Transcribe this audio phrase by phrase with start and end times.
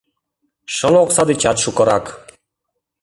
[0.75, 2.05] Шыл окса дечат шукырак...»